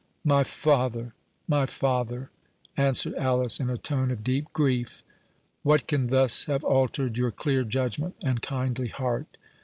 "My 0.23 0.43
father, 0.43 1.13
my 1.47 1.67
father," 1.67 2.31
answered 2.75 3.13
Alice, 3.13 3.59
in 3.59 3.69
a 3.69 3.77
tone 3.77 4.09
of 4.09 4.23
deep 4.23 4.51
grief, 4.51 5.03
"what 5.61 5.85
can 5.85 6.07
thus 6.07 6.45
have 6.45 6.63
altered 6.63 7.17
your 7.19 7.29
clear 7.29 7.63
judgment 7.63 8.15
and 8.23 8.41
kindly 8.41 8.87
heart! 8.87 9.37